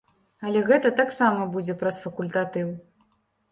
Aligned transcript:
Але 0.47 0.63
гэта 0.69 0.91
таксама 1.01 1.45
будзе 1.53 1.77
праз 1.83 2.01
факультатыў. 2.07 2.75